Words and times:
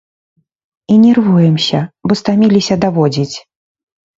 І 0.93 0.95
нервуемся, 1.03 1.79
бо 2.09 2.13
стаміліся 2.23 2.81
даводзіць! 2.87 3.37